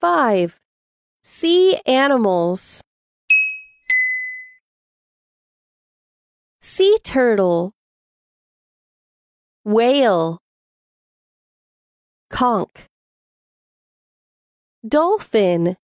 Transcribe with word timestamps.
5. 0.00 0.58
Sea 1.22 1.78
animals. 1.84 2.80
Sea 6.58 6.96
turtle. 7.04 7.72
Whale. 9.62 10.38
Conch. 12.30 12.86
Dolphin. 14.88 15.76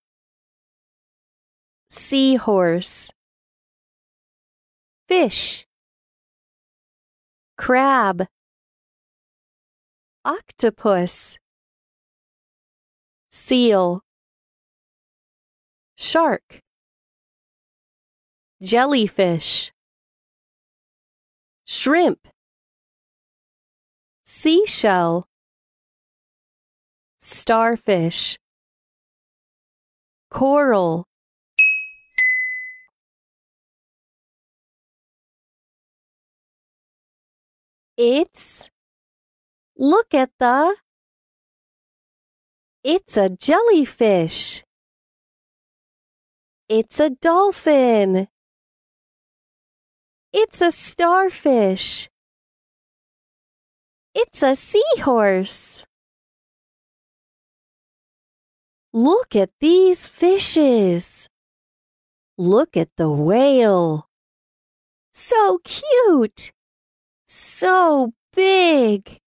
Seahorse. 1.91 3.13
Fish. 5.07 5.67
Crab. 7.59 8.27
Octopus. 10.25 11.39
Seal. 13.29 14.06
Shark. 15.97 16.61
Jellyfish. 18.63 19.73
Shrimp. 21.65 22.29
Seashell. 24.25 25.27
Starfish. 27.17 28.37
Coral. 30.31 31.05
It's. 37.97 38.69
Look 39.79 40.13
at 40.13 40.31
the. 40.39 40.77
It's 42.85 43.17
a 43.17 43.31
jellyfish. 43.31 44.66
It's 46.69 46.99
a 46.99 47.11
dolphin. 47.11 48.27
It's 50.33 50.61
a 50.61 50.73
starfish. 50.73 52.11
It's 54.15 54.43
a 54.43 54.57
seahorse. 54.57 55.87
Look 58.93 59.37
at 59.37 59.51
these 59.61 60.09
fishes. 60.09 61.29
Look 62.37 62.77
at 62.77 62.89
the 62.97 63.11
whale. 63.11 64.09
So 65.13 65.61
cute. 65.63 66.51
So 67.25 68.13
big. 68.33 69.21